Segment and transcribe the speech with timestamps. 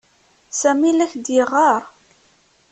[0.59, 1.83] Sami la ak-d-yeɣɣar.